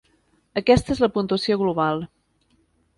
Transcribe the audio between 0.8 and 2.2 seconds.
és la puntuació global.